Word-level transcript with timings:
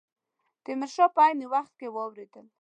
تیمور 0.63 0.89
شاه 0.95 1.09
په 1.15 1.21
عین 1.25 1.39
وخت 1.53 1.73
کې 1.79 1.87
واورېدل. 1.91 2.45